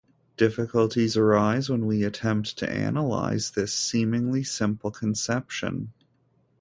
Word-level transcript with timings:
Difficulties 0.35 1.15
arise 1.15 1.69
when 1.69 1.85
we 1.85 2.03
attempt 2.03 2.57
to 2.57 2.67
analyze 2.67 3.51
this 3.51 3.71
seemingly 3.71 4.43
simple 4.43 4.89
conception. 4.89 5.93